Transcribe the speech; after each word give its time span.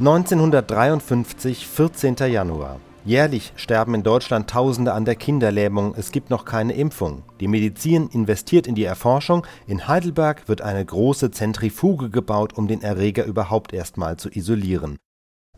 1953, 0.00 1.66
14. 1.66 2.16
Januar. 2.32 2.80
Jährlich 3.04 3.52
sterben 3.54 3.94
in 3.94 4.02
Deutschland 4.02 4.48
Tausende 4.48 4.94
an 4.94 5.04
der 5.04 5.14
Kinderlähmung. 5.14 5.94
Es 5.94 6.10
gibt 6.10 6.30
noch 6.30 6.46
keine 6.46 6.72
Impfung. 6.72 7.22
Die 7.38 7.48
Medizin 7.48 8.08
investiert 8.08 8.66
in 8.66 8.74
die 8.74 8.84
Erforschung. 8.84 9.46
In 9.66 9.88
Heidelberg 9.88 10.48
wird 10.48 10.62
eine 10.62 10.82
große 10.82 11.32
Zentrifuge 11.32 12.08
gebaut, 12.08 12.56
um 12.56 12.66
den 12.66 12.80
Erreger 12.80 13.26
überhaupt 13.26 13.74
erstmal 13.74 14.16
zu 14.16 14.30
isolieren. 14.30 14.96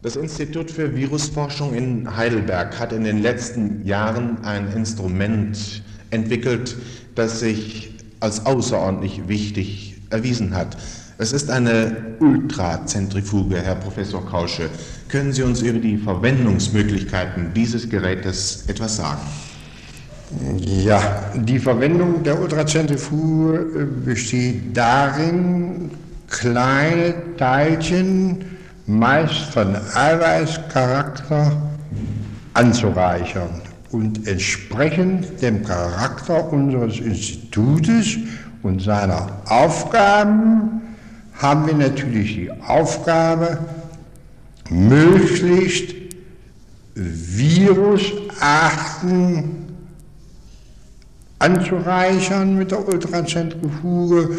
Das 0.02 0.16
Institut 0.16 0.72
für 0.72 0.96
Virusforschung 0.96 1.72
in 1.72 2.16
Heidelberg 2.16 2.80
hat 2.80 2.93
in 2.93 3.04
den 3.04 3.22
letzten 3.22 3.86
Jahren 3.86 4.45
ein 4.45 4.72
Instrument 4.72 5.84
entwickelt, 6.11 6.77
das 7.14 7.38
sich 7.38 7.95
als 8.18 8.45
außerordentlich 8.45 9.29
wichtig 9.29 10.02
erwiesen 10.11 10.56
hat. 10.56 10.77
Es 11.23 11.32
ist 11.32 11.52
eine 11.52 12.16
Ultrazentrifuge, 12.18 13.63
Herr 13.63 13.76
Professor 13.76 14.26
Kausche. 14.26 14.68
Können 15.08 15.32
Sie 15.32 15.44
uns 15.44 15.63
über 15.63 15.79
die 15.79 15.96
Verwendungsmöglichkeiten 15.96 17.54
dieses 17.54 17.89
Gerätes 17.89 18.64
etwas 18.67 18.96
sagen? 18.96 19.21
Ja, 20.58 21.30
die 21.36 21.61
Verwendung 21.61 22.25
der 22.25 22.40
Ultrazentrifuge 22.40 23.86
besteht 24.04 24.77
darin, 24.77 25.93
kleine 26.29 27.14
Teilchen, 27.36 28.44
meist 28.89 29.44
von 29.52 29.77
Eiweißcharakter, 29.94 31.52
anzureichern. 32.55 33.62
Und 33.92 34.27
entsprechend 34.27 35.41
dem 35.41 35.64
Charakter 35.64 36.52
unseres 36.52 36.98
Institutes 36.98 38.16
und 38.64 38.83
seiner 38.83 39.41
Aufgaben 39.47 40.80
haben 41.42 41.66
wir 41.66 41.74
natürlich 41.74 42.36
die 42.36 42.50
Aufgabe, 42.66 43.58
möglichst 44.70 45.96
Virusarten 46.94 48.22
anzureichern 51.40 52.56
mit 52.56 52.70
der 52.70 52.86
Ultrazentrifuge, 52.86 54.30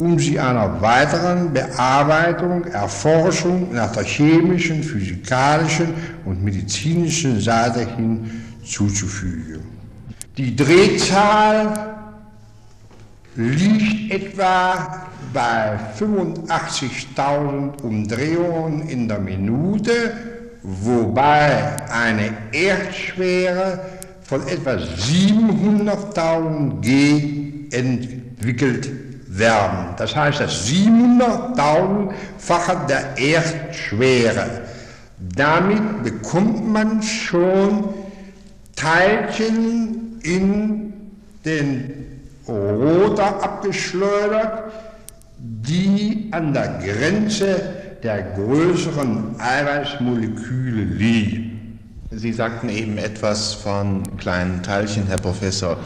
um 0.00 0.18
sie 0.18 0.38
einer 0.38 0.80
weiteren 0.80 1.52
Bearbeitung, 1.52 2.64
Erforschung 2.64 3.74
nach 3.74 3.92
der 3.92 4.04
chemischen, 4.04 4.82
physikalischen 4.82 5.92
und 6.24 6.42
medizinischen 6.42 7.38
Seite 7.40 7.86
hin 7.96 8.30
zuzufügen. 8.64 9.60
Die 10.36 10.56
Drehzahl 10.56 11.94
liegt 13.36 14.12
etwa 14.12 15.05
bei 15.32 15.78
85.000 15.98 17.82
Umdrehungen 17.82 18.88
in 18.88 19.08
der 19.08 19.18
Minute, 19.18 20.12
wobei 20.62 21.76
eine 21.90 22.30
Erdschwere 22.52 23.80
von 24.22 24.46
etwa 24.48 24.72
700.000 24.72 26.80
G 26.80 27.66
entwickelt 27.70 28.90
werden. 29.28 29.94
Das 29.96 30.16
heißt, 30.16 30.40
das 30.40 30.66
700.000-fache 30.68 32.86
der 32.86 33.18
Erdschwere. 33.18 34.62
Damit 35.18 36.02
bekommt 36.02 36.68
man 36.68 37.02
schon 37.02 37.94
Teilchen 38.74 40.20
in 40.22 40.92
den 41.44 42.06
Rotor 42.48 43.42
abgeschleudert, 43.42 44.72
die 45.38 46.28
an 46.30 46.52
der 46.52 46.78
Grenze 46.78 47.60
der 48.02 48.22
größeren 48.22 49.40
Eiweißmoleküle 49.40 50.84
liegen. 50.84 51.78
Sie 52.10 52.32
sagten 52.32 52.68
eben 52.68 52.98
etwas 52.98 53.52
von 53.52 54.16
kleinen 54.16 54.62
Teilchen, 54.62 55.06
Herr 55.06 55.18
Professor. 55.18 55.76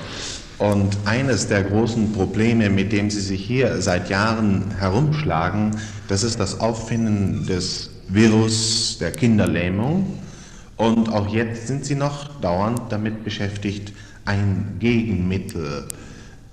Und 0.59 0.99
eines 1.07 1.49
der 1.49 1.65
großen 1.65 2.13
Probleme, 2.13 2.69
mit 2.69 2.93
dem 2.93 3.09
Sie 3.11 3.21
sich 3.21 3.43
hier 3.43 3.81
seit 3.81 4.11
Jahren 4.11 4.65
herumschlagen, 4.79 5.71
das 6.09 6.23
ist 6.23 6.39
das 6.39 6.61
Auffinden 6.61 7.47
des 7.47 7.91
Virus 8.09 8.99
der 9.01 9.13
Kinderlähmung. 9.13 10.19
Und 10.77 11.09
auch 11.11 11.33
jetzt 11.33 11.67
sind 11.67 11.87
Sie 11.87 11.95
noch 11.95 12.41
dauernd 12.41 12.81
damit 12.91 13.25
beschäftigt, 13.25 13.93
ein 14.27 14.77
Gegenmittel 14.79 15.89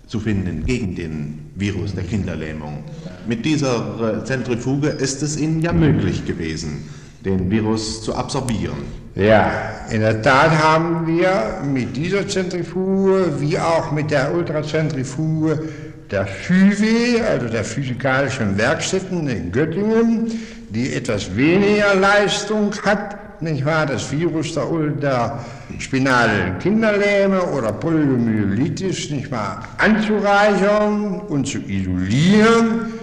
zu 0.07 0.19
finden 0.19 0.65
gegen 0.65 0.95
den 0.95 1.51
Virus 1.55 1.93
der 1.93 2.03
Kinderlähmung. 2.03 2.83
Mit 3.27 3.45
dieser 3.45 4.23
Zentrifuge 4.25 4.87
ist 4.87 5.21
es 5.21 5.37
Ihnen 5.37 5.61
ja 5.61 5.73
möglich 5.73 6.25
gewesen, 6.25 6.89
den 7.25 7.51
Virus 7.51 8.01
zu 8.03 8.15
absorbieren. 8.15 8.77
Ja, 9.15 9.51
in 9.89 10.01
der 10.01 10.21
Tat 10.21 10.51
haben 10.51 11.07
wir 11.07 11.61
mit 11.65 11.97
dieser 11.97 12.27
Zentrifuge 12.27 13.33
wie 13.39 13.57
auch 13.57 13.91
mit 13.91 14.11
der 14.11 14.33
Ultrazentrifuge 14.33 15.63
der 16.11 16.25
FÜWE, 16.25 17.25
also 17.27 17.47
der 17.47 17.63
Physikalischen 17.63 18.57
Werkstätten 18.57 19.27
in 19.27 19.51
Göttingen, 19.51 20.31
die 20.69 20.93
etwas 20.93 21.35
weniger 21.35 21.95
Leistung 21.95 22.73
hat 22.85 23.26
nicht 23.41 23.65
wahr, 23.65 23.85
das 23.85 24.11
Virus 24.11 24.53
der, 24.53 24.65
der 25.01 25.39
spinalen 25.79 26.57
Kinderlähme 26.59 27.41
oder 27.43 27.71
Poliomyelitis, 27.71 29.09
nicht 29.09 29.31
wahr, 29.31 29.63
anzureichern 29.77 31.21
und 31.21 31.47
zu 31.47 31.59
isolieren 31.59 32.93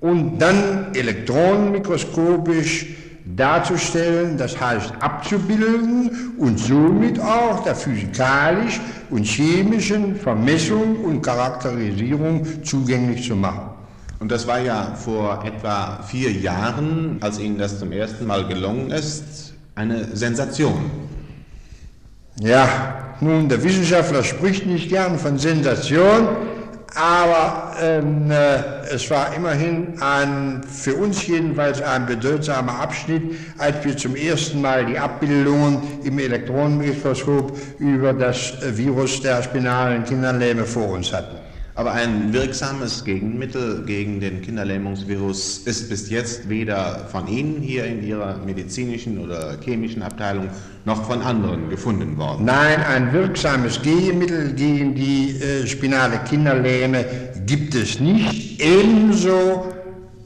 und 0.00 0.38
dann 0.38 0.94
elektronenmikroskopisch 0.94 2.86
darzustellen, 3.34 4.38
das 4.38 4.58
heißt 4.60 4.92
abzubilden 5.00 6.32
und 6.38 6.58
somit 6.58 7.18
auch 7.20 7.62
der 7.64 7.74
physikalisch 7.74 8.80
und 9.10 9.24
chemischen 9.24 10.14
Vermessung 10.16 11.04
und 11.04 11.22
Charakterisierung 11.22 12.46
zugänglich 12.62 13.26
zu 13.26 13.34
machen. 13.34 13.70
Und 14.18 14.32
das 14.32 14.46
war 14.46 14.60
ja 14.60 14.94
vor 14.94 15.44
etwa 15.44 16.02
vier 16.02 16.32
Jahren, 16.32 17.18
als 17.20 17.38
Ihnen 17.38 17.58
das 17.58 17.78
zum 17.78 17.92
ersten 17.92 18.26
Mal 18.26 18.46
gelungen 18.46 18.90
ist, 18.90 19.45
eine 19.76 20.16
Sensation. 20.16 20.90
Ja, 22.40 23.14
nun, 23.20 23.48
der 23.48 23.62
Wissenschaftler 23.62 24.24
spricht 24.24 24.66
nicht 24.66 24.88
gern 24.88 25.18
von 25.18 25.38
Sensation, 25.38 26.28
aber 26.94 27.76
ähm, 27.80 28.30
äh, 28.30 28.86
es 28.90 29.10
war 29.10 29.34
immerhin 29.34 30.00
ein, 30.00 30.62
für 30.64 30.94
uns 30.94 31.26
jedenfalls 31.26 31.82
ein 31.82 32.06
bedeutsamer 32.06 32.80
Abschnitt, 32.80 33.22
als 33.58 33.84
wir 33.84 33.96
zum 33.96 34.16
ersten 34.16 34.62
Mal 34.62 34.86
die 34.86 34.98
Abbildungen 34.98 35.82
im 36.04 36.18
Elektronenmikroskop 36.18 37.56
über 37.78 38.14
das 38.14 38.54
Virus 38.62 39.20
der 39.20 39.42
spinalen 39.42 40.04
Kinderlähme 40.04 40.64
vor 40.64 40.88
uns 40.88 41.12
hatten. 41.12 41.45
Aber 41.76 41.92
ein 41.92 42.32
wirksames 42.32 43.04
Gegenmittel 43.04 43.84
gegen 43.84 44.18
den 44.18 44.40
Kinderlähmungsvirus 44.40 45.58
ist 45.66 45.90
bis 45.90 46.08
jetzt 46.08 46.48
weder 46.48 47.06
von 47.12 47.28
Ihnen 47.28 47.60
hier 47.60 47.84
in 47.84 48.02
Ihrer 48.02 48.38
medizinischen 48.38 49.18
oder 49.18 49.58
chemischen 49.62 50.02
Abteilung 50.02 50.48
noch 50.86 51.04
von 51.04 51.20
anderen 51.20 51.68
gefunden 51.68 52.16
worden. 52.16 52.46
Nein, 52.46 52.82
ein 52.82 53.12
wirksames 53.12 53.82
Gegenmittel 53.82 54.54
gegen 54.54 54.94
die 54.94 55.36
äh, 55.38 55.66
spinale 55.66 56.18
Kinderlähme 56.26 57.04
gibt 57.44 57.74
es 57.74 58.00
nicht. 58.00 58.58
Ebenso 58.58 59.66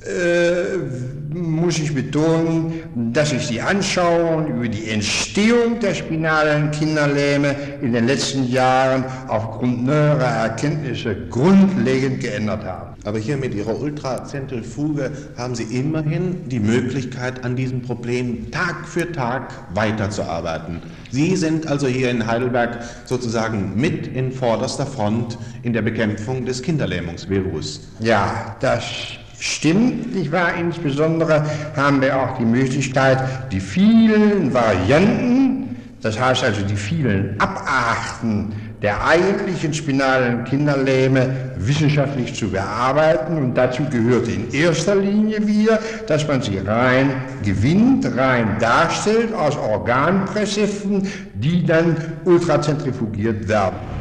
äh, 0.02 1.09
muss 1.34 1.78
ich 1.78 1.94
betonen, 1.94 2.82
dass 3.12 3.32
ich 3.32 3.48
die 3.48 3.60
Anschauungen 3.60 4.48
über 4.48 4.68
die 4.68 4.88
Entstehung 4.88 5.78
der 5.80 5.94
spinalen 5.94 6.70
Kinderlähme 6.70 7.54
in 7.80 7.92
den 7.92 8.06
letzten 8.06 8.48
Jahren 8.48 9.04
aufgrund 9.28 9.86
neuerer 9.86 10.24
Erkenntnisse 10.24 11.14
grundlegend 11.28 12.20
geändert 12.20 12.64
habe. 12.64 12.94
Aber 13.04 13.18
hier 13.18 13.36
mit 13.36 13.54
Ihrer 13.54 13.80
Ultrazentrifuge 13.80 15.10
haben 15.36 15.54
Sie 15.54 15.64
immerhin 15.64 16.48
die 16.48 16.60
Möglichkeit, 16.60 17.44
an 17.44 17.56
diesem 17.56 17.82
Problem 17.82 18.50
Tag 18.50 18.86
für 18.86 19.10
Tag 19.10 19.52
weiterzuarbeiten. 19.74 20.82
Sie 21.10 21.34
sind 21.36 21.66
also 21.66 21.86
hier 21.86 22.10
in 22.10 22.26
Heidelberg 22.26 22.78
sozusagen 23.06 23.72
mit 23.74 24.06
in 24.06 24.32
vorderster 24.32 24.86
Front 24.86 25.38
in 25.62 25.72
der 25.72 25.82
Bekämpfung 25.82 26.44
des 26.44 26.62
Kinderlähmungsvirus. 26.62 27.88
Ja, 28.00 28.56
das 28.60 28.84
stimmt, 29.40 30.14
nicht 30.14 30.30
wahr? 30.30 30.54
Insbesondere 30.58 31.44
haben 31.76 32.00
wir 32.00 32.16
auch 32.16 32.38
die 32.38 32.44
Möglichkeit, 32.44 33.18
die 33.50 33.60
vielen 33.60 34.54
Varianten, 34.54 35.76
das 36.02 36.20
heißt 36.20 36.44
also 36.44 36.62
die 36.62 36.76
vielen 36.76 37.40
Abarten 37.40 38.52
der 38.82 39.04
eigentlichen 39.04 39.74
spinalen 39.74 40.44
Kinderlähme 40.44 41.52
wissenschaftlich 41.56 42.34
zu 42.34 42.50
bearbeiten. 42.50 43.36
Und 43.36 43.54
dazu 43.54 43.84
gehört 43.90 44.28
in 44.28 44.50
erster 44.52 44.96
Linie 44.96 45.46
wieder, 45.46 45.78
dass 46.06 46.26
man 46.26 46.40
sie 46.40 46.58
rein 46.58 47.10
gewinnt, 47.44 48.06
rein 48.16 48.56
darstellt 48.58 49.34
aus 49.34 49.56
Organpräseften, 49.56 51.06
die 51.34 51.64
dann 51.64 51.96
ultrazentrifugiert 52.24 53.48
werden. 53.48 53.99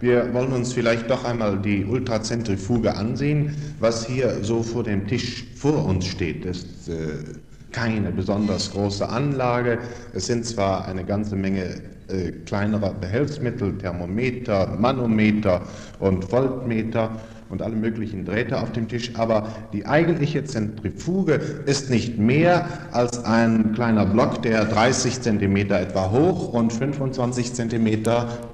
Wir 0.00 0.32
wollen 0.32 0.52
uns 0.52 0.72
vielleicht 0.72 1.10
doch 1.10 1.24
einmal 1.24 1.58
die 1.58 1.84
Ultrazentrifuge 1.84 2.96
ansehen, 2.96 3.54
was 3.80 4.06
hier 4.06 4.42
so 4.42 4.62
vor 4.62 4.82
dem 4.82 5.06
Tisch 5.06 5.44
vor 5.54 5.84
uns 5.84 6.06
steht. 6.06 6.46
Das 6.46 6.64
äh, 6.88 7.22
keine 7.70 8.10
besonders 8.10 8.70
große 8.72 9.06
Anlage. 9.06 9.78
Es 10.14 10.26
sind 10.26 10.46
zwar 10.46 10.86
eine 10.86 11.04
ganze 11.04 11.36
Menge 11.36 11.82
äh, 12.08 12.32
kleinerer 12.46 12.94
Behelfsmittel, 12.94 13.76
Thermometer, 13.78 14.76
Manometer 14.78 15.62
und 15.98 16.24
Voltmeter 16.24 17.10
und 17.50 17.62
alle 17.62 17.76
möglichen 17.76 18.24
Drähte 18.24 18.60
auf 18.60 18.72
dem 18.72 18.88
Tisch, 18.88 19.10
aber 19.16 19.48
die 19.72 19.84
eigentliche 19.84 20.44
Zentrifuge 20.44 21.34
ist 21.66 21.90
nicht 21.90 22.16
mehr 22.16 22.66
als 22.92 23.24
ein 23.24 23.72
kleiner 23.74 24.06
Block, 24.06 24.40
der 24.42 24.64
30 24.64 25.20
cm 25.20 25.56
etwa 25.56 26.10
hoch 26.10 26.52
und 26.52 26.72
25 26.72 27.52
cm 27.52 28.02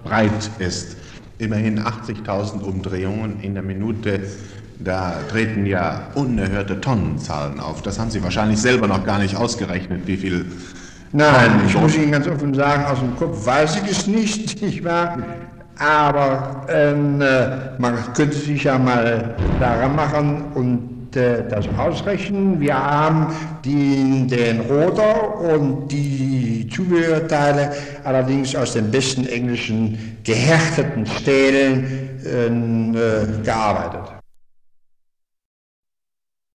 breit 0.02 0.50
ist. 0.58 0.96
Immerhin 1.38 1.80
80.000 1.80 2.62
Umdrehungen 2.62 3.40
in 3.42 3.54
der 3.54 3.62
Minute. 3.62 4.20
Da 4.78 5.14
treten 5.30 5.66
ja 5.66 6.08
unerhörte 6.14 6.80
Tonnenzahlen 6.80 7.60
auf. 7.60 7.82
Das 7.82 7.98
haben 7.98 8.10
Sie 8.10 8.22
wahrscheinlich 8.22 8.60
selber 8.60 8.86
noch 8.86 9.04
gar 9.04 9.18
nicht 9.18 9.36
ausgerechnet, 9.36 10.06
wie 10.06 10.16
viel 10.16 10.46
Nein, 11.12 11.62
ich 11.66 11.74
muss 11.80 11.96
Ihnen 11.96 12.12
ganz 12.12 12.26
offen 12.26 12.52
sagen, 12.52 12.84
aus 12.84 12.98
dem 12.98 13.16
Kopf 13.16 13.46
weiß 13.46 13.76
ich 13.82 13.90
es 13.90 14.06
nicht, 14.06 14.60
nicht 14.62 14.84
wahr? 14.84 15.18
Aber 15.78 16.66
ähm, 16.68 17.20
äh, 17.20 17.78
man 17.78 17.94
könnte 18.14 18.36
sich 18.36 18.64
ja 18.64 18.78
mal 18.78 19.34
daran 19.60 19.94
machen 19.94 20.44
und 20.54 20.95
das 21.16 21.66
ausrechnen. 21.78 22.60
Wir 22.60 22.74
haben 22.74 23.34
die, 23.64 24.26
den 24.26 24.60
Rotor 24.60 25.40
und 25.40 25.88
die 25.88 26.68
Zubehörteile 26.74 27.72
allerdings 28.04 28.54
aus 28.54 28.74
den 28.74 28.90
besten 28.90 29.26
englischen 29.26 30.18
gehärteten 30.24 31.06
Stählen 31.06 31.84
äh, 32.24 33.44
gearbeitet. 33.44 34.15